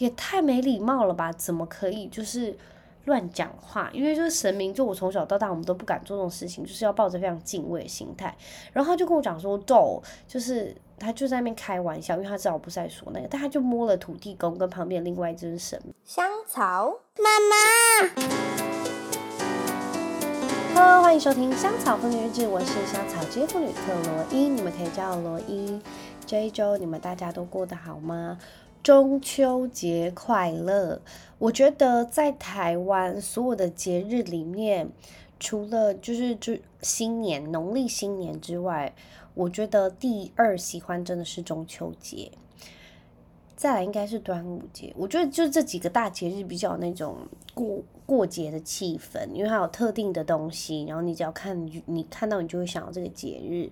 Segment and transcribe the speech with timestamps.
[0.00, 1.30] 也太没礼貌了吧？
[1.30, 2.56] 怎么可以就是
[3.04, 3.90] 乱讲话？
[3.92, 8.34] 因为就是神明，就我从小到大我们都不敢做这种事情，就是要抱着非常敬畏的心态。
[8.72, 17.54] 然后他就跟我讲说，逗，就是他就在那边开玩笑，因为他知道我不是在说那个，但他就摸了土地公跟旁边另外一只神香草妈妈。
[20.74, 25.78] Hello，欢迎收听《香草妇女日志》，我是香草街妇女特罗伊，你们可以叫我罗伊。
[26.24, 28.38] 这一周你们大家都过得好吗？
[28.82, 31.02] 中秋节快乐！
[31.38, 34.88] 我觉得在台湾所有的节日里面，
[35.38, 38.94] 除了就是就新年农历新年之外，
[39.34, 42.30] 我觉得第二喜欢真的是中秋节。
[43.54, 47.18] 再来应该是端午节，我觉得就这几个大节日比较那种
[47.52, 53.70] 过过节的气氛，因为它有特定的东西，然后你只要看你看到你就会想到这个节日。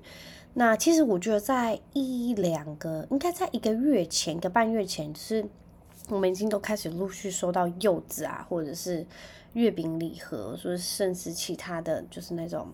[0.55, 5.47] 那其实我觉得在一两个，应该在一个月前，一个半月前，就是
[6.09, 9.07] 我们已经都开始陆续收到柚子啊，或者是
[9.53, 12.67] 月饼礼盒，说甚至其他的就是那种。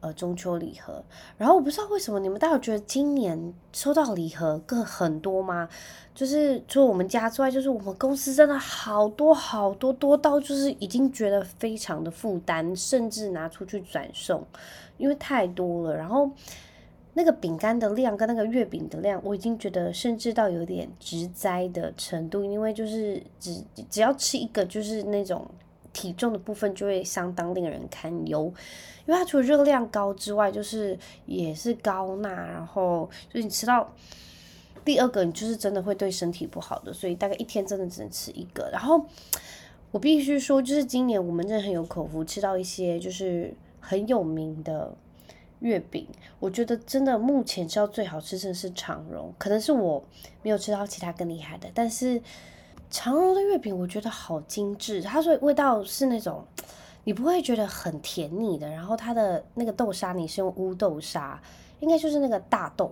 [0.00, 1.02] 呃，中秋礼盒，
[1.36, 5.68] 然后我不知道为什么你们大家觉得今年收到礼盒更很多吗？
[6.14, 14.46] 就是除了我们家之外，就是我们公司真的好多好多，多到就是已经觉得非常的负担，甚至拿出去转送，
[14.98, 15.96] 因为太多了。
[15.96, 16.30] 然后
[17.18, 25.44] 那个饼干的量跟那个月饼的量，我已经觉得甚至到有点直灾的程度，因为就是只只要吃一个，就是那种。
[25.90, 28.44] 体重的部分就会相当令人堪忧，
[29.04, 30.96] 因为它除了热量高之外，就是
[31.26, 33.90] 也是高钠，然后就是你吃到
[34.84, 38.68] 第二个，你就是真的会对身体不好的，所以大概一天真的只能吃一个。
[38.70, 39.04] 然后
[39.90, 44.94] 我必须说，就是今年我们真的很有口福，吃到一些就是很有名的
[45.60, 46.06] 月饼，
[46.38, 50.04] 我觉得真的目前吃到最好吃的是长荣，可能是我
[50.42, 52.22] 没有吃到其他更厉害的，但是。
[52.90, 56.42] 长荣的月饼我觉得好精致，它所以味道是那种
[57.04, 58.66] 你不会觉得很甜腻的。
[58.66, 61.38] 然后它的那个豆沙，你是用乌豆沙，
[61.80, 62.90] 应该就是那个大豆，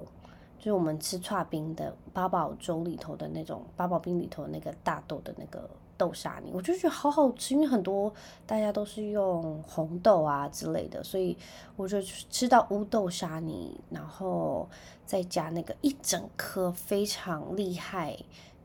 [0.58, 7.54] 就是我们吃串冰的八宝粥里头的那种八宝冰里头那个大豆的那个豆沙泥，我就觉得好好吃。
[7.54, 8.12] 因为很多
[8.46, 11.36] 大家都是用红豆啊之类的，所以
[11.76, 14.68] 我就吃到乌豆沙泥，然后
[15.04, 18.16] 再加那个一整颗非常厉害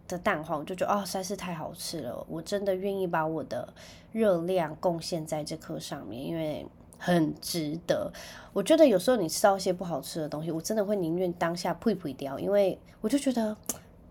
[0.08, 2.26] 的蛋黄，就觉得哦，实在是太好吃了。
[2.28, 3.74] 我真的愿意把我的
[4.12, 6.66] 热量贡献在这颗上面，因为
[6.98, 8.12] 很值得。
[8.54, 13.56] 我觉得有时候你吃到一些不好吃的东西，我真的会宁愿当下呸呸掉，因为我就觉得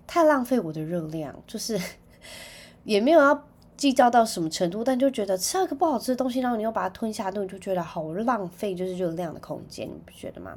[0.06, 1.34] 太浪费我的热量。
[1.46, 1.78] 就是
[2.84, 3.44] 也没有要
[3.76, 10.56] 计较到什么程度，但就觉得吃了个不好吃的东西，然后你又把它吞下肚，你就觉得好浪费，就是热量的空间，你不觉得吗？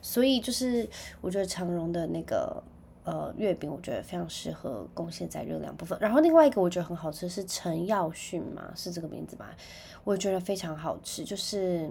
[0.00, 0.88] 所以就是
[1.20, 2.62] 我觉得长荣的那个。
[3.04, 5.98] 呃，月饼我觉得非常适合贡献在热量部分。
[6.00, 9.50] 然后另外一个我觉得很好吃是陈耀迅嘛，是这个名字吧？
[10.04, 11.90] 我觉得非常好吃，就是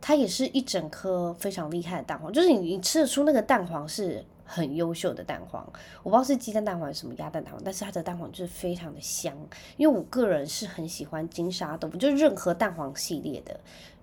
[0.00, 5.64] 它也是一整颗非常厉害的蛋黄，就是你你吃得出那个蛋黄是很优秀的蛋黄。
[6.02, 9.32] 我不知道是鸡蛋蛋黄还是什么鸭蛋蛋黄，但是它的蛋黄就是非常的香。
[9.76, 13.60] 因为我个人是很喜欢金沙豆腐，就任何蛋黄系列的。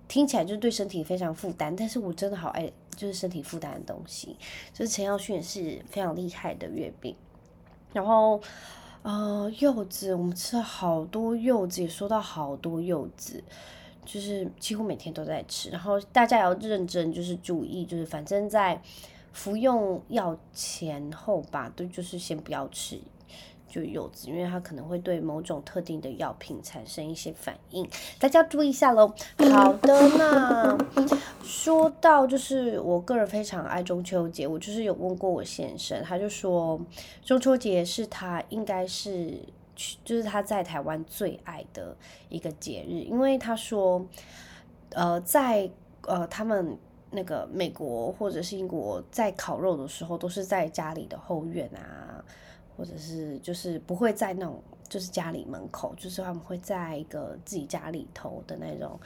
[0.08, 4.34] 听起来就是对身体非常负担，但是我真的好爱，就是身体负担的东西。
[4.72, 7.14] 就是陈耀迅也是非常厉害的月饼，
[7.92, 8.40] 然后
[9.02, 13.44] 呃柚子，我们吃了好多柚子，也收到好多柚子，
[14.06, 15.68] 就是几乎每天都在吃。
[15.68, 18.80] 然后大家也要认真，就是注意，就是反正在
[19.32, 23.00] 服用药前后吧，都就是先不要吃。
[23.70, 27.86] 就柚子，因为它可能会对某种特定的药品产生一些反应，
[28.18, 29.12] 大家注意一下喽。
[29.52, 30.78] 好的，那
[31.44, 36.80] 说到就是我个人非常爱中秋节，我就是有问过我先生，他就说
[37.22, 39.38] 中秋节是他应该是
[40.02, 41.94] 就是他在台湾最爱的
[42.30, 44.02] 一个节日，因为他说，
[44.92, 45.70] 呃，在
[46.06, 46.78] 呃他们
[47.10, 52.24] 那个美国或者是英国在烤肉的时候，都是在家里的后院啊。
[52.76, 58.96] 或者是就是不会在那种就是家里门口，就是他们会在一个自己家里头的那种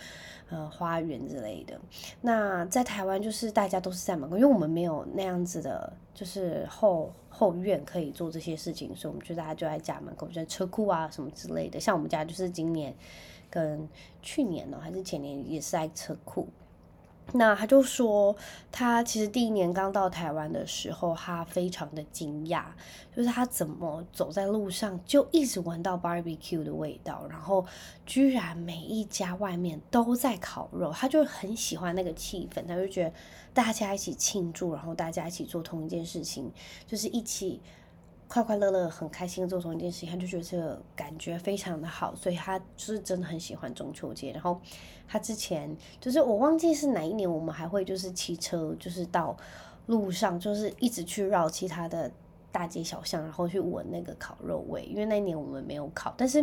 [0.51, 1.81] 呃花园之类的。
[2.21, 11.81] 那在台湾就是大家都是在门口，因为我们没有那样子的，就是后后院可以做这些事情，所以我们就大家就在家门口，就在车库啊什么之类的。
[11.81, 12.95] 像我们家就是今年
[13.49, 13.89] 跟
[14.21, 16.47] 去年呢、还是前年也是在车库。
[17.35, 18.37] 那他就说，
[18.71, 22.65] 他其实第一年刚到台湾的时候，他非常的惊讶，
[23.17, 27.65] 就是他怎么走在路上就一直闻到 barbecue 的味道，然后
[28.05, 33.13] 居然每一家外面都在烤肉，他就很喜欢那个气氛，他就觉得
[33.55, 36.53] 大家一起庆祝，然后大家一起做同一件事情，
[36.87, 37.63] 就是一起
[38.33, 44.33] 快快乐乐、很开心做同一件事情，他就觉得这个感觉非常的好，所以他就是真的很喜欢中秋节。
[44.33, 44.59] 然后
[45.07, 49.37] 他之前就是我忘记是哪一年，我们还会就是骑车，就是到
[49.85, 52.11] 路上，就是一直去绕其他的
[52.51, 54.83] 大街小巷，然后去闻那个烤肉味。
[54.87, 56.43] 因为那一年我们没有烤，但是。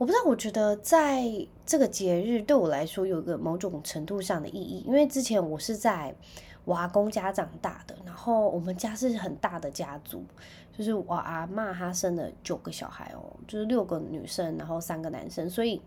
[0.00, 1.24] 我不知道，我觉得在
[1.66, 6.14] 这个节日对我来说有个某种程度上的意义，因为之前我是在
[6.68, 10.22] 我阿公家长大的，然后我们家是很大的家族，
[10.70, 15.80] 就是我阿嬷她生了九个小孩哦，就是六个女生，然后三个男生，所以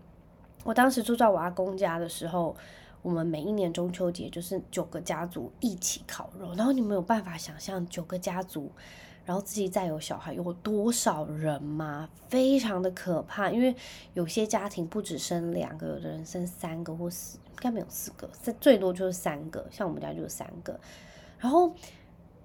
[0.64, 2.56] 我当时住在我阿公家的时候，
[3.00, 8.68] 我们每一年中秋节就是九个家族一起烤肉，然后你没有办法想象九个家族。
[9.24, 12.08] 然后自己再有小孩，有多少人嘛？
[12.28, 13.74] 非常的可怕，因为
[14.14, 18.28] 有些家庭不止生两个，有的人生三个或四，应该没有四个，
[18.60, 19.66] 最多就是三个。
[19.70, 20.78] 像我们家就是三个，
[21.38, 21.74] 然后。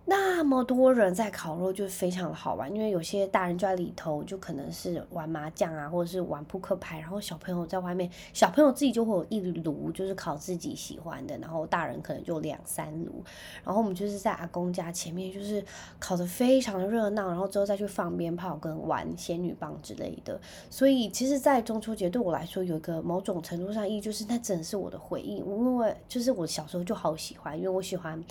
[0.09, 13.21] 那么多人在烤肉就非常的好玩，因为有些大人就在里头，就可能是玩麻将啊，或者是玩扑克牌，然后小朋友在外面，小朋友自己就会有一炉，就是烤自己喜欢的，然后大人可能就两三炉，
[13.65, 15.62] 然后我们就是在阿公家前面，就是
[16.00, 20.39] 烤得非常的热闹，然后之后再去放鞭炮跟玩仙女棒之类的。
[20.69, 28.24] 所以其实，在中秋节对我来说有一个某种程度上意义，就是那真的是我的回忆，因为就是我小时候就好喜欢，因为我喜欢。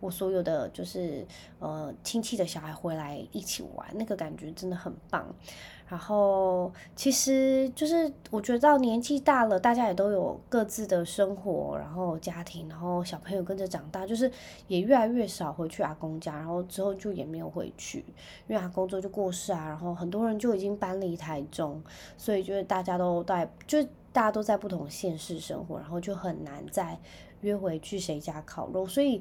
[0.00, 1.23] 我所有的就是
[1.58, 5.26] 呃亲戚的小孩回来一起玩，那个感觉真的很棒。
[5.86, 14.28] 然后其实就是我觉得到年纪大了，大家也都有各自的生活，然后家庭，然后小朋友跟着长大，就是
[14.66, 17.98] 也越来越少回去阿公家，然后之后就也没有回去，
[18.48, 21.80] 因为阿公之后就过世啊，然后很多人就已经搬离台中，
[22.16, 26.98] 所以就是大家都在，就大家都在不同县市生活，然后就很难再
[27.42, 29.20] 约回去谁家烤肉，所以。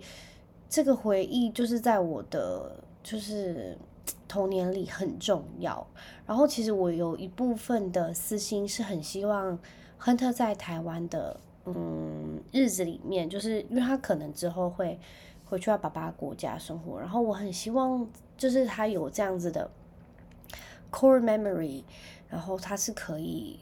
[0.74, 3.78] 这个回忆就是在我的就是
[4.28, 5.86] 童年里很重要。
[6.26, 9.60] 然后其实我有一部分的私心是很希望
[10.00, 15.00] 亨特在台湾的嗯日子里面，就是因为他可能之后会
[15.46, 17.00] 回去到爸爸国家生活。
[17.00, 19.70] 然后我很希望就是他有这样子的
[20.92, 21.84] core memory，
[22.28, 23.60] 然后他是可以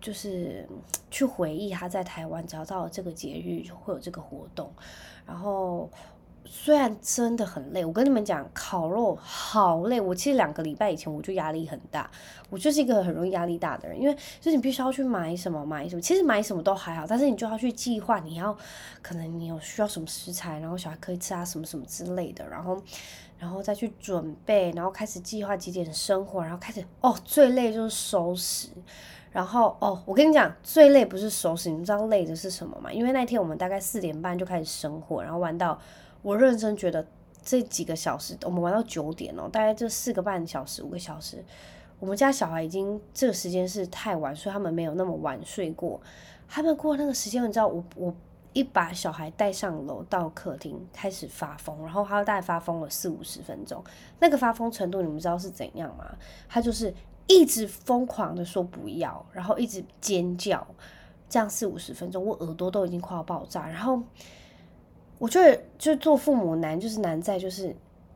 [0.00, 0.64] 就是
[1.10, 4.70] 去回忆他在台湾找到这个节日会有这个活动，
[5.26, 5.90] 然后。
[6.44, 10.00] 虽然真的很累，我跟你们讲，烤肉好累。
[10.00, 12.10] 我其实两个礼拜以前我就压力很大，
[12.50, 18.56] 我就是一个很容易压力大的人，因为就是你必须要去买什么买什么，其实买什么都还好，但是你就要去计划，你要
[19.00, 22.80] 可能你有需要什么食材，然后小孩可以吃啊什么什么之类的，然后
[23.38, 28.68] 然后再去准备，然后开始计划几点生活，然后开始哦，最累就是收拾，
[29.30, 32.92] 然后哦，我跟你讲，最累不是收拾，你知道累的是什么吗？
[32.92, 35.78] 因为那天我们大概四点半就开始生火，然后玩到。
[36.22, 37.04] 我认真觉得
[37.42, 41.44] 这几个小时，我们玩到九点哦，大概这四个半小时、五个小时，
[41.98, 46.00] 我们家小孩已经这个时间是太晚，所以他们没有那么晚睡过。
[46.48, 48.14] 他们过那个时间，你知道，我我
[48.52, 53.82] 一把小孩带上楼到客厅开始发疯，然后他大概发疯了四五十分钟。
[54.20, 56.04] 那个发疯程度，你们知道是怎样吗？
[56.48, 56.94] 他就是
[57.26, 60.64] 一直疯狂的说不要，然后一直尖叫，
[61.28, 64.00] 这样四五十分钟，我耳朵都已经快要爆炸，然后。
[65.22, 67.72] 我觉得，就做父母难，就是难在就是，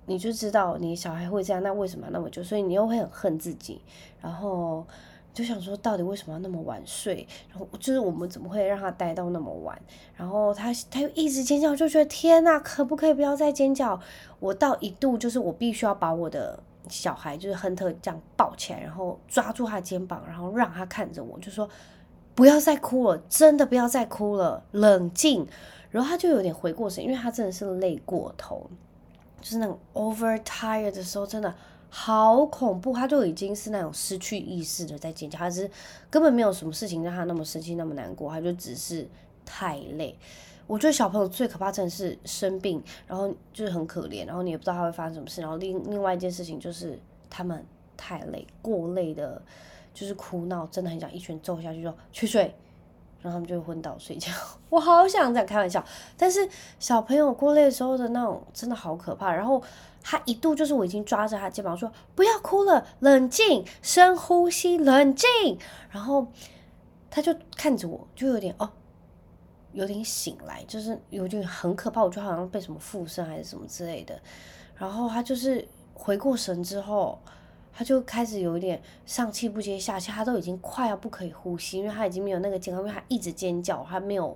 [0.06, 2.42] 你就知道你小孩会这样，那为什么要那么久？
[2.42, 3.80] 所以你又会很恨自己，
[4.20, 4.84] 然后
[5.32, 7.24] 就想说，到底为什么要那么晚睡？
[7.48, 9.80] 然后就是我们怎么会让他待到那么晚？
[10.16, 14.00] 然后他他又一直尖叫，就觉得天哪，可不可以不要再尖叫？
[14.40, 21.68] 我到一度就是我必须要把我的小孩就是亨特这样抱起来，然后抓住他肩膀，然后让他看着我，就说
[22.34, 25.46] 不要再哭了，真的不要再哭了，冷静。
[25.96, 28.68] 然后他就有点回过神，因为他真的是累过头，
[29.40, 31.54] 就是那种 over tired 的时候，真的
[31.88, 32.92] 好恐怖。
[32.92, 35.70] 他就已经是那种失去意识的在尖叫，他是
[36.10, 39.08] 根本没有什么事情让他那么生气、那么难过，他就只是
[39.46, 40.14] 太累。
[40.66, 45.40] 我觉得小朋友最可怕真的是生病，然后就是很可怜，然后你也不知道他会发生什么事。
[45.40, 47.00] 然后另另外一件事情就是
[47.30, 47.64] 他们
[47.96, 49.40] 太累，过累的，
[49.94, 52.54] 就是哭闹，真的很想一拳揍下去说去睡。
[53.26, 54.30] 然后他们就会昏倒睡觉，
[54.70, 55.84] 我好想这样开玩笑，
[56.16, 59.34] 但是小朋友过累的时候的那种真的好可怕。
[59.34, 59.60] 然后
[60.00, 65.28] 他一度就是我已经抓着他肩膀说不要哭了，冷静，深呼吸，冷静。
[65.90, 66.28] 然后
[67.10, 68.70] 他就看着我，就有点哦，
[69.72, 74.16] 有点醒来，就是有点很可怕，我觉得好像被什么附身还是什么之类的。
[74.76, 77.18] 然后他就是回过神之后。
[77.76, 84.34] 他就开始有一点上气不接下气，他都已经快要不可以呼吸，因为他已经没有那个健康，因为他一直尖叫，他没有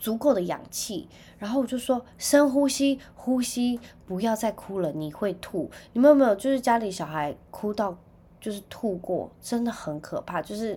[0.00, 5.70] 足够的氧气，然后我就说深呼吸，呼吸，不要再哭了，你会吐。
[5.92, 7.96] 你们有没有就是家里小孩哭到
[8.40, 10.76] 就是吐过，真的很可怕，就是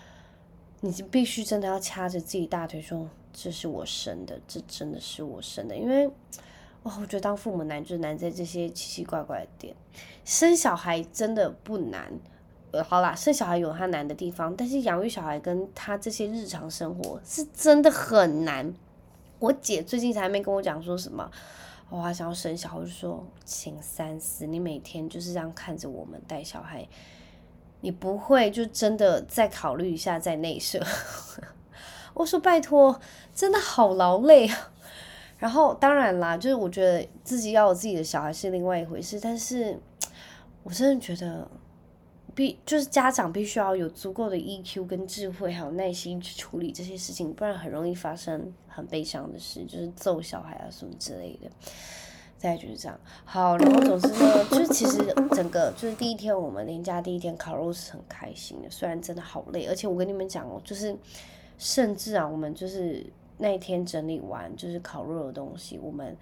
[0.82, 6.10] 你必须真的要掐着自己大腿说，这是我生的，这真的是我生的，因为
[7.00, 9.74] 我觉得当父母难就是难在这些奇奇怪怪的点，
[10.24, 12.12] 生小孩真的不难。
[12.70, 18.74] 呃，好啦，生小孩有他难的地方，但是养育小孩跟他这些日常生活是真的很难。
[19.38, 21.30] 我姐最近才没跟我讲说什么，
[21.88, 26.86] 我还想要生小孩，我就说，请三思，你每天就是这样看着我们带小孩，
[27.80, 30.84] 你不会就真的再考虑一下再内射？
[32.12, 33.00] 我说拜托，
[33.34, 34.72] 真的好劳累啊。
[35.38, 39.78] 然后当然啦，就是我觉得自己要有自己的小孩是另外一回事，但是
[40.62, 41.48] 我真的觉得。
[42.34, 51.50] 必就是家长必须要有足够的 EQ 跟智慧，还有耐心去处理这些事情，不然很容易发生很悲伤的事，就是揍小孩啊什么之类的。
[52.36, 54.98] 再就是这样，好，然后总之呢，就是其实
[55.32, 60.96] 整个就是第一天我们连假第一天烤肉是很开心的，虽然真的好累，而且我跟你们讲哦，就是
[61.58, 63.04] 甚至啊，我们就是
[63.38, 66.16] 那一天整理完就是烤肉的东西，我们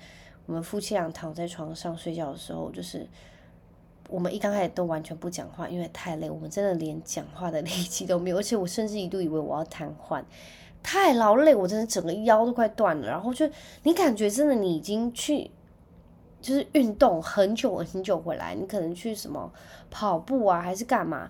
[0.46, 3.06] 我们夫妻俩躺在床上睡觉的时候，就是。
[4.08, 10.23] 我们一刚开始都完全不讲话，因为太累，我们真的连讲话的力气都没有，而且我甚至一度以为我要瘫痪，
[10.80, 13.08] 太劳累，我真的整个腰都快断了。
[13.08, 13.50] 然后就
[13.82, 15.50] 你感觉真的你已经去
[16.40, 19.52] 就是运动很久很久回来，你可能去什么
[19.90, 21.28] 跑步啊还是干嘛，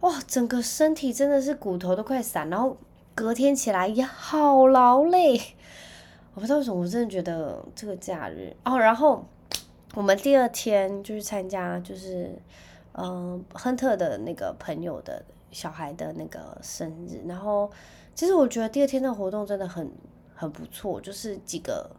[0.00, 2.76] 哇，整个身体真的是骨头都快散，然后
[3.14, 5.40] 隔天起来也好劳累。
[6.34, 9.24] 我不知道为什么，我真的觉得这个假日哦，然后。
[9.96, 12.30] 我们第二天就是参加，就是，
[12.92, 17.20] 嗯、亨特的那个朋友的小孩的那个生日。
[17.26, 17.68] 然后，
[18.14, 19.90] 其实我觉得第二天的活动真的很
[20.32, 21.90] 很不错，就是几个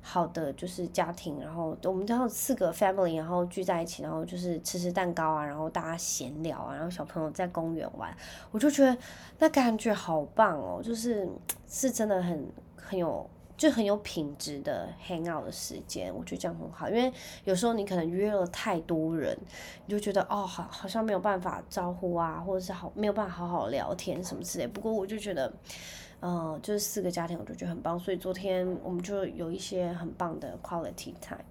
[0.00, 8.16] 好的就是家庭，然后我们然后四个 family，然后聚在一起，然后就是吃吃蛋糕啊，然后大家闲聊啊，然后小朋友在公园玩，
[8.50, 8.96] 我就觉得
[9.38, 11.28] 那感觉好棒哦，就是
[11.66, 13.28] 是真的很很有。
[13.58, 17.12] 就很有品质的 hang out 的时间，我觉得这样很好，因为
[17.42, 19.36] 有时候你可能约了太多人，
[19.84, 24.66] 你就觉得哦，好好像没有办法招呼啊，或者是好没有办法好好聊天什么之类。
[24.68, 25.52] 不过我就觉得，
[26.20, 31.44] 嗯、呃，就是四个家庭，我就觉得很棒，所以昨天我们就有一些很棒的 quality time。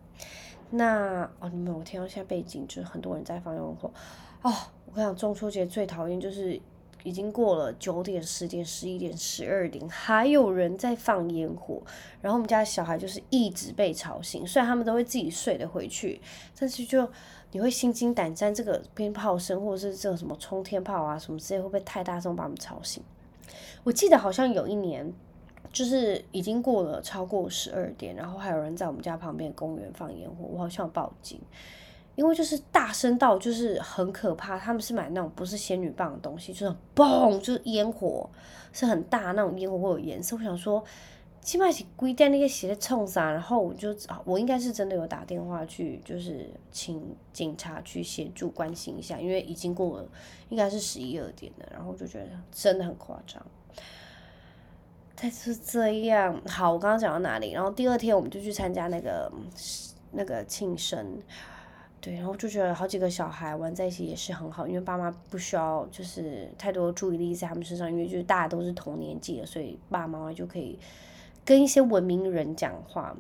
[0.72, 3.92] 那哦，你们我听到现在背景就是很多人在放烟火
[4.42, 4.54] 哦。
[4.86, 6.60] 我跟你讲，中秋节最讨厌就是。
[7.04, 11.82] 已经过了九点、十点、十一点、十二点，还有人在放烟火，
[12.20, 14.46] 然后我们家小孩就是一直被吵醒。
[14.46, 16.20] 虽然他们都会自己睡得回去，
[16.60, 17.10] 但是就
[17.52, 23.02] 你会心惊胆战，这个鞭炮声或者是这个什么冲天炮啊什么之类，会不会太大声把我们吵醒？
[23.84, 25.12] 我记得好像有一年，
[25.72, 31.40] 就是已经过了超过十二点，然后还有人在我们家旁边公园放烟火，我好像报警。
[32.16, 38.28] 因为就是大声到就是很可怕，他们是买那种不是仙女棒的东西，就是嘣，就是烟火
[38.74, 40.36] 是很大那种烟火会有颜色。
[40.36, 40.84] 我想说，
[41.42, 50.08] 起码是规定那个鞋冲啥，然后我就我应该是真的有打电话去，就是请警察去协助关心一下，因为已经过了
[50.50, 53.42] 应该是十一二点了，然后就觉得真的很夸张。
[55.16, 57.52] 但是这样，好，我刚刚讲到哪里？
[57.52, 59.32] 然后第二天我们就去参加那个
[60.12, 61.20] 那个庆生。
[62.00, 70.78] 对，然后就觉得好几个小孩玩在一起也是很好，因为爸妈不需要就是太多注意力在他们身上，因为就是大家都是同年纪的，所以爸爸妈妈就可以
[71.48, 73.16] 跟一些文明人讲话。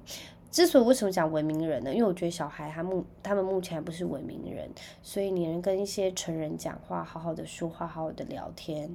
[0.49, 1.93] 之所以为什么讲文明人呢？
[1.93, 4.69] 因为我觉得小孩他目他们目前还不是文明人，
[5.03, 8.89] 所以你能跟一些成人讲话，好好的说话，好好的聊天，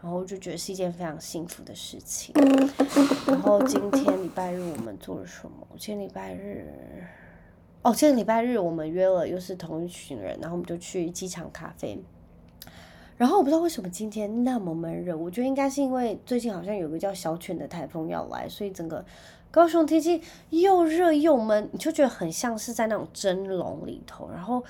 [0.00, 2.34] 然后就觉得是一件非常幸福的事情。
[3.26, 5.66] 然后今天礼拜日我们做了什么？
[5.78, 6.66] 今天礼拜日。
[7.82, 12.02] 哦，今天礼拜日我们约了，又是同一群人，然后我们就去机场咖啡。
[13.16, 19.04] 然后我不知道为什么今天那么闷热，我觉得应该是因为最近好像有个叫小犬的台风要来，所以整个
[19.50, 24.28] 高雄天气又热又闷，你就觉得很像是在那种蒸笼里头。
[24.30, 24.62] 然后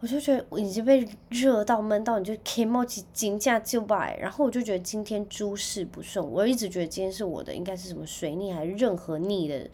[0.00, 4.16] 我就觉得我已经被热到闷到，你就 kimochi 紧架就摆。
[4.18, 9.68] 然后我就觉得今天诸事不顺，我一直觉得今天是我的应该是什么水逆还是任何逆的。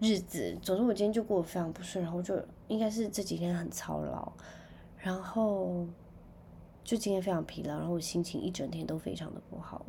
[0.00, 2.36] 日子，总之我今天就过得非常不顺，然后就
[2.68, 4.30] 应该是这几天很操劳，
[4.98, 5.86] 然后
[6.84, 9.84] 就今天非常疲劳，然后我心情一整天都非常的不好，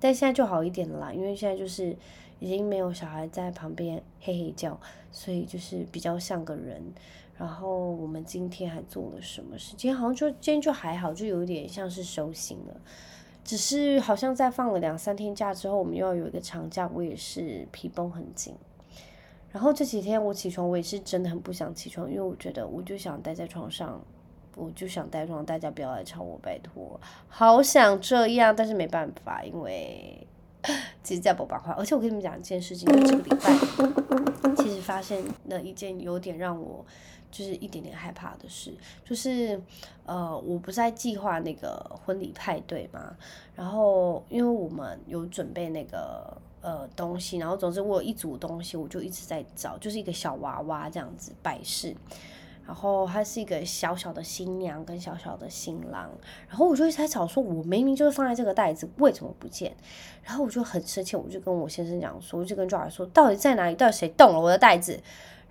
[0.00, 1.96] 但现在就好一点了啦，因为现在就是
[2.40, 4.78] 已经没有小孩在旁边嘿嘿叫，
[5.12, 6.82] 所以就是比较像个人。
[7.36, 9.74] 然后我们今天还做了什么事？
[9.76, 12.80] 今天好像就今天就还好，就有点像是收心了。
[13.42, 18.54] 只是好像在放了两三天假之后，我们又要有一个长假，我也是皮绷很紧。
[19.50, 24.00] 然后这几天我起床，我也是真的很不想起床，因为我觉得我就想待在床上，
[24.56, 30.26] 我就想带妆，大家不要来吵我，拜托，好想这样，但是没办法，因为
[31.02, 31.72] 其实在不办法。
[31.72, 36.84] 而且我跟你们讲一件事情，这个礼拜，其实发现了一件有点让我
[37.30, 38.72] 就是一点点害怕的事，
[39.04, 39.60] 就是
[40.06, 43.16] 呃，我不是在计划那个婚礼派对嘛，
[43.54, 46.36] 然后因为我们有准备那个。
[46.66, 51.94] 呃，东西，然后总之我有一组东西，我就一直在找，就是一个小娃娃这样子摆饰，
[52.66, 56.10] 然后她是一个小小的新娘跟小小的新郎，
[56.48, 59.74] 然后我就一直在找，说我明明就是放在这个袋子，为什么不见？
[60.22, 63.74] 然后我就很生气，我就跟我先生讲说，我就跟 j o 说，到底在哪里？
[63.74, 64.98] 到底谁动了我的袋子？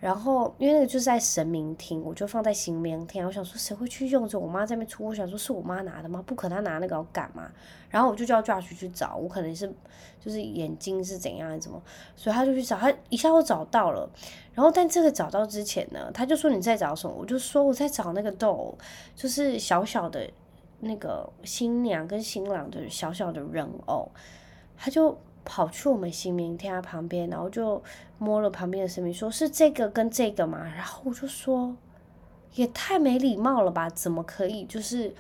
[0.04, 3.26] 然后因为那个就是在神明厅，我就放在神明厅。
[3.26, 4.38] 我想说谁会去用着？
[4.38, 6.22] 我妈在那边出，我想说是我妈拿的吗？
[6.28, 7.50] 不可能，她拿那个要干嘛？
[7.90, 9.66] 然后我就叫 Josh 去找，我可能是
[10.20, 11.82] 就是眼睛是怎样怎么，
[12.18, 14.10] 所以他就去找，他一下就找到了。
[14.54, 17.16] 然后但这个找到之前呢，他就说你在找什么？
[17.18, 18.78] 我就说我在找那个豆
[19.16, 20.30] 就是小小的
[20.82, 24.12] 那个新娘跟新郎的小小的人偶，
[24.76, 25.18] 他就。
[25.46, 27.82] 跑去我们新明天旁边，然后就
[28.18, 30.64] 摸了旁边的神明，说是这个跟这个嘛。
[30.64, 31.76] 然后我就说，
[32.56, 33.90] 也太没礼貌了吧？
[33.90, 35.14] 怎么可以就是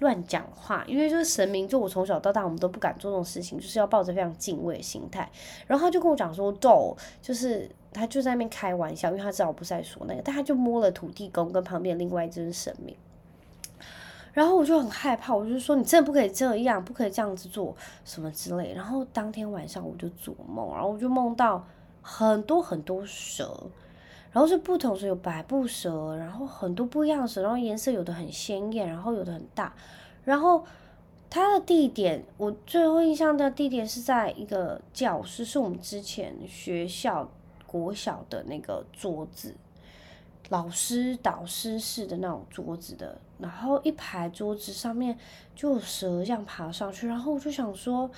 [0.00, 0.84] 乱讲话？
[0.86, 5.30] 因为就是神明，就我从小到大我们都不敢做这种事情，就是要抱着非常敬畏的心态。
[5.66, 12.94] 然后他就跟我讲说，逗，就是他就在那边开玩笑，因为他知道我不是在说那个，但他就摸了土地公跟旁边另外一尊神明。
[14.32, 18.72] 然后我就很害怕，我就说你真的不可以这样，不可以这样子做什么之类。
[18.72, 21.66] 然后当天晚上我就做梦，然后我就梦到
[22.00, 23.68] 很多很多蛇，
[24.30, 29.74] 然后是不同蛇有百步蛇，然后很多不一样的蛇，然后颜色有的很鲜艳，然后有的很大。
[30.24, 30.64] 然后
[31.28, 37.28] 它的地点，我最后印象的地点是在一个教室，是我们之前学校
[37.66, 39.54] 国小的那个桌子。
[40.50, 45.16] 老师、导师式的那种桌子的，然后一排桌子上面
[45.54, 48.10] 就有蛇这样爬上去，然后我就想说，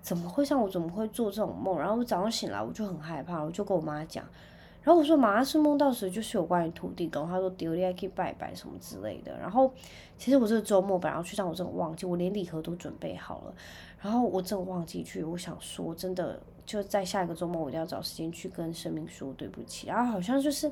[0.00, 1.78] 怎么会像我怎么会做这种梦？
[1.78, 4.24] 然后我早上醒来我就很害怕，我就跟我妈讲，
[4.82, 9.38] 然后我说妈是梦到时就是有关于土地公，她说丢了可以拜拜什么之类的。
[9.38, 9.70] 然后
[10.16, 13.54] 其实我这个周末本来要去，但我真的忘记，我连礼盒都准备好了，
[14.00, 15.22] 然后我真的忘记去。
[15.22, 16.40] 我想说真的。
[16.66, 19.86] 就在下一个周末，我一定要找时间去跟神明说对不起。
[19.86, 20.70] 然后好像就是，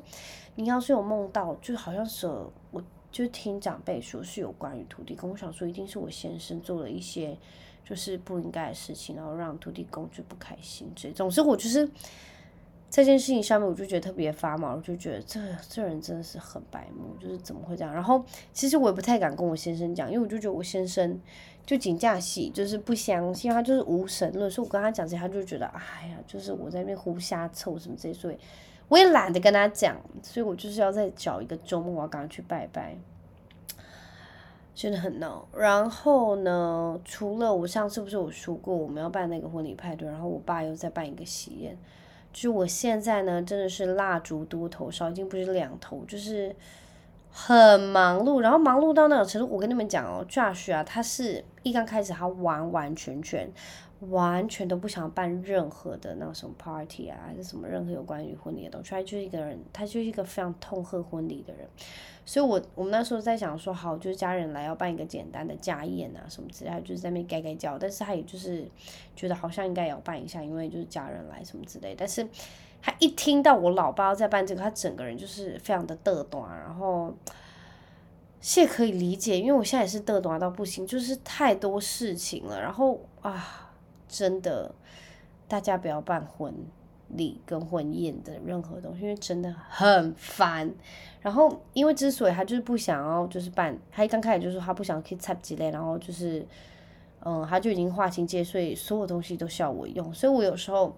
[0.57, 2.27] 你要是有梦到，就好像是
[2.73, 7.39] 我就听长辈说是有关于土地公，我想说一定是我先生做了一些
[7.85, 10.91] 就是不应该的事情，然后让土地公就不开心。
[10.97, 11.89] 这总之我就是
[12.91, 17.95] 这件事情上面，我就觉得特别发毛，我就觉得这这人真的是很白目，就是怎么会这样？
[17.95, 21.21] 然后其实我也不太敢跟我先生讲，因为我就觉得我先生。
[21.67, 24.51] 就请假戏，就是不相信他，就是无神论。
[24.51, 28.37] 所以我跟他讲这些，他就觉得，哎呀，就是我在那边胡瞎凑什么这些，所以
[28.89, 29.97] 我也懒得跟他讲。
[30.23, 32.97] 所以我就是要再找一个周末，我要赶快去拜拜，
[34.75, 35.49] 真的很闹。
[35.57, 41.79] 然后呢，除了我上次不是有说过我们要办那个婚礼派对，然后我爸又在办一个喜宴，
[42.33, 46.55] 就是我现在呢真的是蜡烛多头烧，已经不是两头，就是。
[47.37, 53.51] 很忙碌，然后忙碌到那种程度，我跟你们讲哦，Josh 啊，他是一刚开始他完完全全，
[54.09, 61.69] 完全都不想办任何的那种什么 party 啊，还是什么任何有关于婚礼的东西，他就是一个人，他就是一个非常痛恨婚礼的人，
[62.25, 68.65] 所以我我们那时候在想说，好，就是家人来要办一个简单的家宴啊什么之类，就是在那边该该叫，但是他也就是
[69.17, 72.25] 觉得好像应该也要办一下，因为就是家人来什么之类，但是。
[72.87, 77.15] 他一听到我老爸在办这个，他整个人就是非常的嘚短，然后
[78.43, 83.73] 谢可以理解，因为我现在也是嘚短到不行，就是太多事情了，然后啊，
[84.07, 84.75] 真的，
[85.49, 86.55] 大家不要办婚
[87.09, 90.71] 礼跟婚宴的任何东西，因为真的很烦。
[91.23, 96.47] 然后，因为之所以他就是不想要，就是办，他一刚开始就说他不想去插几类，然后就是，
[97.25, 100.95] 嗯，他就已经划清界，所以所有东西都需要我用，所以我有时候。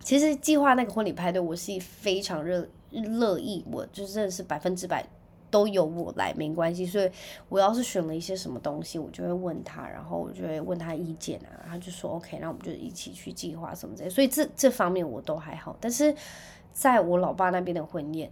[0.00, 5.04] 其实计划那个婚礼派对，我是非常热乐意，我就真的是百分之百
[5.50, 6.86] 都由我来，没关系。
[6.86, 7.10] 所以
[7.48, 14.08] 我要是选了一些什么东西，我就会问他，然后我就会问他意见啊，他就说 OK，那我们就一起去计划什么之类。
[14.08, 16.14] 所以这这方面我都还好，但是
[16.72, 18.30] 在我老爸那边的婚宴，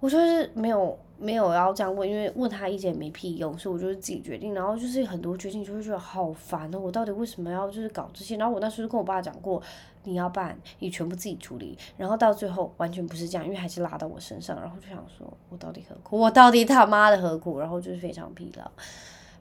[0.00, 0.98] 我就是没有。
[1.22, 4.54] 没有要这样问，因为问他意见也没屁用，所以我就是自己决定。
[4.54, 8.38] 然后就是很多决定就会觉得好烦哦，我到底为什么要就是搞这些？
[8.38, 9.62] 然后我那时候就跟我爸讲过，
[10.04, 11.76] 你要办，你全部自己处理。
[11.96, 14.58] 然后到最后完全不是这样，因为还是拉到我身上。
[14.60, 16.18] 然后就想说，我到底何苦？
[16.18, 17.58] 我到底他妈的何苦？
[17.58, 18.70] 然后就是非常疲劳。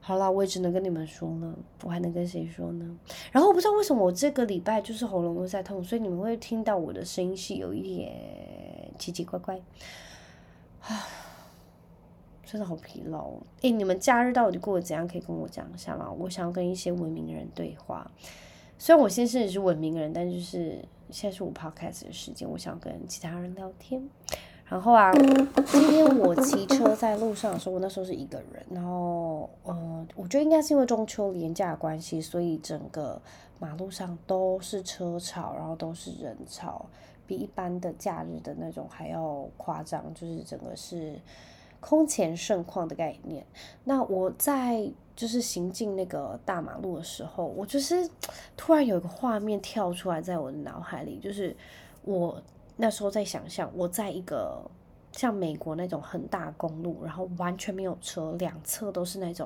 [0.01, 2.97] 好啦，我也只能跟你们说呢，我还能跟谁说呢？
[3.31, 9.55] 然后我不知道为什么我这个礼拜就是喉咙都在痛，所以你们会听到我的声音是有一点奇奇怪怪。
[10.81, 11.07] 啊，
[12.43, 13.41] 真的好疲劳哦。
[13.61, 15.07] 诶，你们假日到底过得怎样？
[15.07, 16.09] 可以跟我讲一下吗？
[16.11, 18.09] 我想要跟一些文明人对话。
[18.81, 20.79] 虽然我先生也是文明人，但就是
[21.11, 24.01] 现在是我 podcast 的时间，我想跟其他人聊天。
[24.65, 25.11] 然后啊，
[25.65, 28.65] 今天我骑车在路上的时候，我那时候是一个人。
[28.69, 33.21] 然后，呃，我觉得应该是因为中秋连假的关系，所以整个
[33.59, 36.85] 马路上都是车潮，然后都是人潮，
[37.27, 41.19] 比一般的假日的那种还要夸张，就是整个是
[41.79, 43.45] 空前盛况的概念。
[43.83, 48.09] 那我在就是行进那个大马路的时候，我就是
[48.57, 51.55] 突然有一个画面跳出来在我的脑海里，就是
[52.03, 52.41] 我。
[52.81, 54.57] 那时候在想象，我在一个
[55.11, 59.45] 像美国那种很大公路，然后完全没有车，两侧都是那种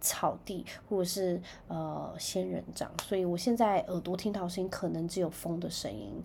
[0.00, 6.20] 草地或者是呃仙人掌，所以我现在耳朵听到声音可能只有风的声音。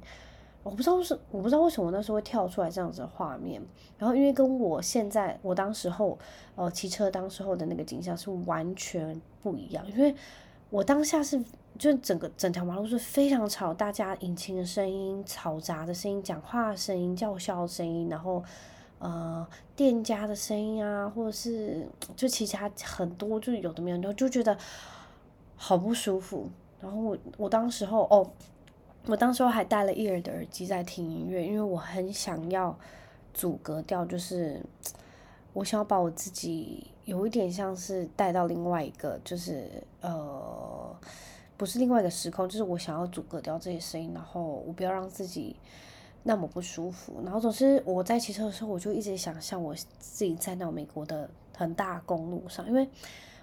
[0.64, 3.62] 我不知道是我不知道为什么那时候会跳出来这样子的画面，
[3.98, 6.18] 然后因为跟我现在我当时候
[6.56, 10.16] 呃骑车当时候的那个景象是完全不一样，因为
[10.70, 11.44] 我当下是。
[11.78, 18.44] 就整个整条马路是非常吵，大家引擎的声音、嘈杂的声音、讲话的声音、叫嚣的声音，然后
[18.98, 24.58] 呃店家的声音啊，或者是就其他很多，就有的没有，然后就觉得
[25.56, 26.50] 好不舒服。
[26.82, 28.30] 然后我我当时候哦，
[29.06, 32.78] 我当时候还戴了 ear 的耳机在听音乐，因为我很想要
[33.34, 34.62] 阻隔掉，就是
[35.54, 40.96] 我想要把我自己有一点像是带到另外一个，就是呃。
[41.58, 45.54] 不是另外一个时空，就是我想要阻隔掉这些声音，然后我不要让自己
[46.24, 47.20] 那么不舒服。
[47.26, 52.88] 然后总是我在骑车的时候，我就一直想象我自己在那美国的很大公路上，因为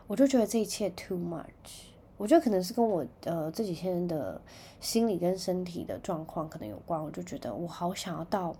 [0.06, 1.85] 我就觉得这一切 too much。
[2.16, 4.40] 我觉得可能是跟我呃这几天的
[4.80, 7.02] 心理跟身体的状况可能有关。
[7.02, 8.54] 我就觉得我好想要到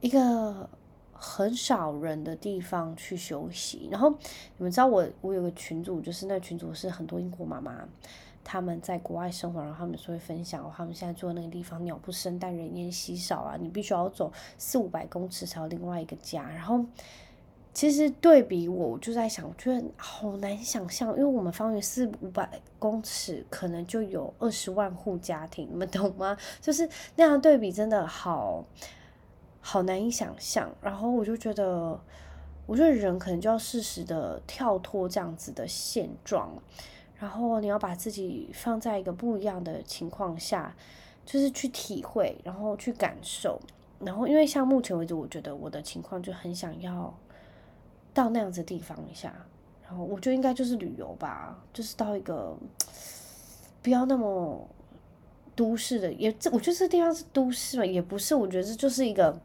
[0.00, 0.68] 一个
[1.12, 3.88] 很少人的地方去休息。
[3.90, 7.86] 然后你们知道我我有个群组，就是那群组是很多英国妈妈。
[8.42, 16.48] 他们在国外生活，然后他们就会分享，他们现在住的那个地方鸟不生但，人烟稀少啊，你必须要走四五百公尺才有另外一个家。
[16.48, 16.82] 然后
[17.72, 26.36] 其实对比我，我就在想，我觉得好难想象，因为我们方圆四五百公尺可能就有二十万户家庭，你们懂吗？
[26.60, 28.64] 就是那样对比，真的好
[29.60, 30.68] 好难以想象。
[30.82, 31.98] 然后我就觉得，
[32.66, 36.52] 我觉得人可能就要适时的跳脱这样子的现状。
[37.18, 40.74] 然后你要把自己放在一个不一样的情况下，
[41.24, 43.60] 就是去体会，然后去感受。
[44.00, 47.14] 然后因为像目前为止，我觉得我的情况就很想要
[48.14, 49.34] 到那样子的地方一下。
[49.82, 52.56] 然后我觉得应该就是旅游吧，就是到一个
[53.82, 54.68] 不要那么
[55.54, 59.38] 都市的，也这我觉得这地方是都市嘛，也不是，我觉得这就是一个。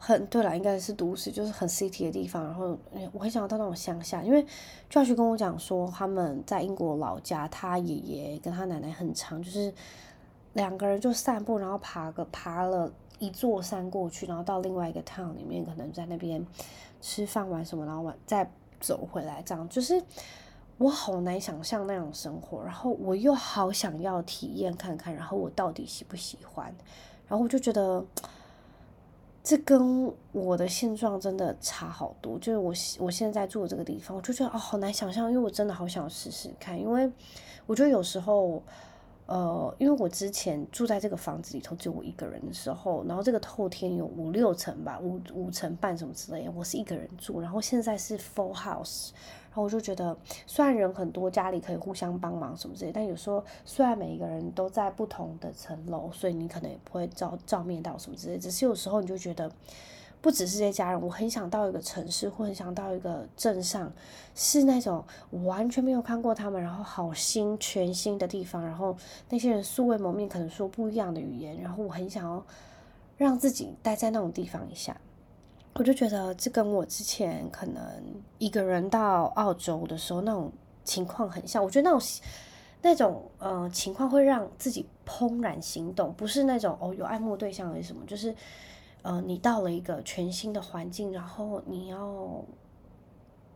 [0.00, 2.44] 很对了，应该是都市，就是很 city 的地方。
[2.44, 2.78] 然后
[3.12, 4.46] 我很想要到那种乡下，因为
[4.88, 9.74] Josh 跟我讲说，他们在英国老家，他爷爷跟他奶奶很长，就是
[10.52, 16.46] 两个人就散步，然后爬个爬了一座山过去，然后到另外一个 town 里面，可能在那边
[17.00, 20.02] 吃饭玩什么，然后晚再走回来，这样就是
[20.78, 26.74] 我好难想象那种生活，然后我又好想要体验看看，然后我到底喜不喜欢，
[27.26, 28.04] 然后我就觉得。
[29.40, 37.10] 这跟我的现状真的差好多，就是我我现在住的这个地方，我就觉得哦，好难想象，因为我真的好想试试看，因为
[37.64, 38.62] 我觉得有时候，
[39.28, 49.10] 呃，因为我之前住在这个房子里头只有我一个人的时候，然后这个透天有五六层吧，五五层半什么之类的，我是一个人住，然后现在是 full house。
[49.50, 58.38] 然后我就觉得，虽然人很多，家里可以互相帮忙什么之类，但有时候虽然每一个人都在不同的层楼，所以你可能也不会照照面到什么之类。
[58.38, 59.50] 只是有时候你就觉得，
[60.20, 63.92] 不只是这些家人，我很想到一个城市，或很想到一个镇上，
[64.34, 68.96] 是那种完全没有看过他们，然后好新全新的地方，然后
[69.28, 72.44] 那些人素未谋面，可能说不一样的语言，然后我很想要
[73.16, 74.96] 让自己待在那种地方一下。
[75.74, 77.80] 我就觉得这跟我之前可能
[78.38, 80.50] 一个人到澳洲的时候那种
[80.82, 81.62] 情况很像。
[81.62, 82.08] 我觉得那种
[82.82, 88.34] 那种呃情况会让自己怦然心动，不是那种哦有爱慕对象还是什么，就是
[89.08, 92.44] 呃你到了一个全新的环境，然后你要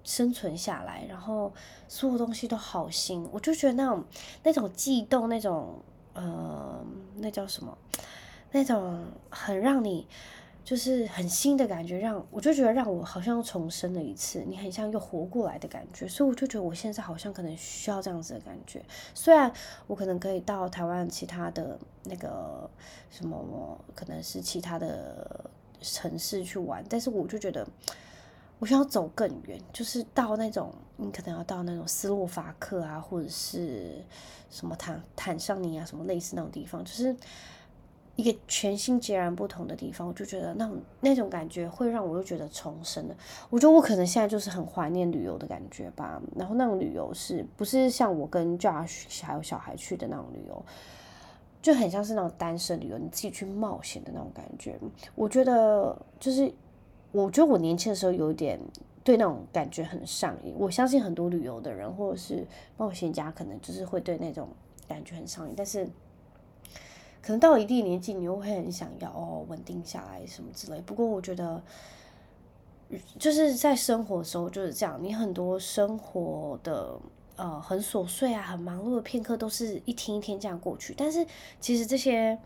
[0.03, 1.53] 生存下来，然后
[1.89, 3.29] 所有东西都好新。
[3.31, 4.05] 我就觉得那种
[4.43, 5.79] 那种悸动，那种
[6.15, 6.83] 呃
[7.19, 7.77] 那叫什么？
[8.51, 10.07] 那种很让你。
[10.65, 18.81] 就是很新的感觉，让我就觉得让我好像又重生了一次，你很像又活过来的感觉，所以我就觉得我现在好像可能需要这样子的感觉。
[19.13, 19.53] 虽然
[19.89, 22.71] 我可能可以到台湾其他的那个
[23.11, 27.67] 什么，可能是其他的城市去玩，但是我就觉得
[28.61, 34.01] 我需要走更远，就是到那种你可能要到那种斯洛伐克啊，或者是
[34.49, 37.17] 什么坦坦桑尼亚什么类似那种地方，就是。
[38.15, 40.71] 一个全新截然不同的地方，我就觉得那
[41.01, 43.17] 那种感觉会让我又觉得重生的。
[43.49, 46.21] 我觉得我可能现在就是很怀念旅游的感觉吧。
[46.37, 50.63] 然后那种旅游是不是像我跟 Josh 还有小孩去的那种旅游，
[51.63, 54.79] 就很像是那种单身旅游，你自己去冒险的那种感觉。
[55.15, 56.53] 我觉得就是，
[57.13, 58.61] 我觉得我年轻的时候有点
[59.03, 60.55] 对那种感觉很上瘾。
[60.59, 62.47] 我相信很多旅游的人或者是
[62.77, 64.49] 冒险家，可能就是会对那种
[64.87, 65.89] 感觉很上瘾，但是。
[67.23, 70.81] 可能到一定年纪，你又会很想要哦，稳定下来什么之类。
[70.81, 71.63] 不过我觉得，
[73.17, 76.99] 就是在生活的时候就是这样，你很多生活的
[77.37, 80.93] 呃很琐碎啊、很忙碌的片刻，都是一天一天这样过去。
[80.97, 81.25] 但是
[81.61, 82.37] 其实这些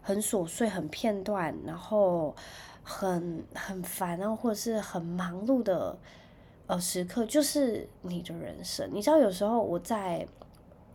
[0.00, 2.34] 很琐碎、很片段，然后
[2.82, 5.98] 很很烦，啊或者是很忙碌的
[6.68, 8.88] 呃时刻，就是你的人生。
[8.94, 10.26] 你知道，有时候我在。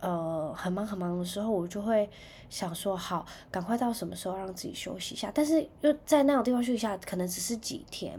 [0.00, 2.08] 呃，很忙很忙的时候，我就会
[2.48, 5.30] 想说，好，赶快到什么时候让自己休息一下。
[5.34, 8.16] 但是又在那种地方休息一下，可能只是几天，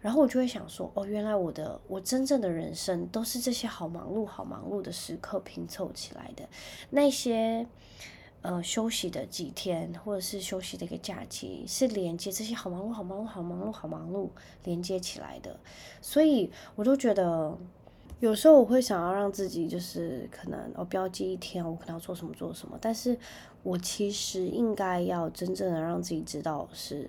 [0.00, 6.48] 然后我就会想说，哦，原来我的我真正的人生都是这些好忙碌、好忙碌的时刻拼凑起来的。
[6.88, 7.66] 那些
[8.40, 14.30] 呃休息的几天，或者是休息的一个假期，是连接这些好忙碌、好忙碌、好忙碌、好忙碌
[14.64, 15.60] 连接起来的。
[16.00, 17.58] 所以我就觉得。
[18.20, 23.16] 有时候我会想要让自己就是可能我标记一天，我可能要做什么做什么，但是
[23.62, 27.08] 我其实应该要真正的让自己知道是。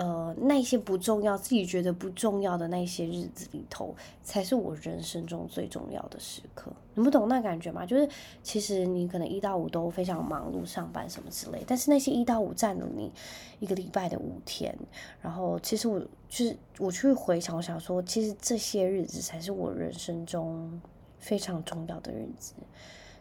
[0.00, 6.72] 呃，那些不重要，自己觉得不重要的那些日子里头，才是我人生中最重要的时刻。
[6.94, 7.84] 你不懂那感觉吗？
[7.84, 8.08] 就是
[8.42, 13.12] 其实你可能一到五都非常忙碌，上班什么之类，但是那些一到五占了你
[13.58, 14.74] 一个礼拜的五天。
[15.20, 20.80] 然后其实我就是我去回想，我想说，其实这些日子才是我人生中
[21.18, 22.54] 非常重要的日子，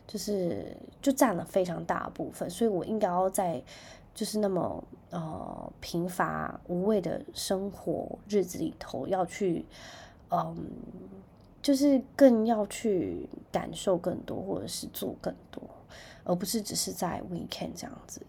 [0.08, 3.62] 就是就占了非常大部分，所以我应该要在。
[4.20, 9.66] 就是那么呃贫乏无味的生活日子里头，要去
[10.30, 10.58] 嗯，
[11.62, 15.64] 就是更要去感受更多，或者是做更多，
[16.26, 18.20] 而不是只是在 weekend 这样子。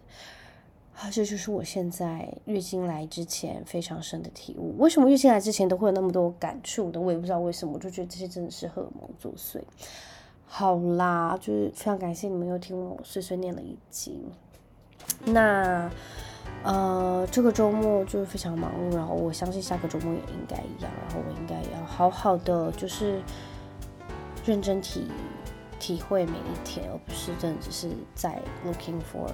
[0.95, 4.77] 啊，这就是我现在月经来之前非常深的体悟。
[4.77, 7.01] 为什么月经来之前都会有那么多感触的？
[7.01, 9.61] 我也不知道为什么，我就觉得这些真的是荷尔蒙作祟。
[10.45, 14.23] 好啦，就是非常感谢你们又听我碎碎念了一集。
[15.25, 15.89] 那，
[16.63, 23.21] 呃，这个周末就是非常忙碌，然后我相信下个周末也应该一样，然后我应该要好好的就是
[24.45, 25.07] 认真体
[25.79, 29.27] 体会每一天，而不是真的只是在 looking for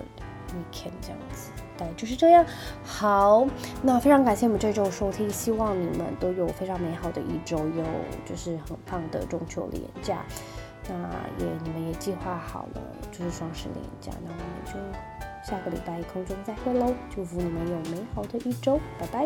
[0.50, 1.50] weekend 这样子。
[1.78, 2.46] 对，就是这样。
[2.84, 3.46] 好，
[3.84, 7.84] 那非常感谢你们这周收听，希望你们都有非常美好的一周，有
[8.26, 10.26] 就是很棒的中秋连假。
[10.90, 10.96] 那
[11.38, 15.17] 也你们也计划好了，就是双十连假，那我们就。
[15.48, 16.94] 下个礼拜空中再会喽！
[17.10, 19.26] 祝福你们有美好的一周，拜拜。